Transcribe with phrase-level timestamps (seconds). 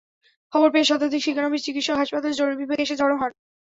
[0.53, 3.31] খবর পেয়ে শতাধিক শিক্ষানবিশ চিকিৎসক হাসপাতালের জরুরি বিভাগে এসে জড়ো হন।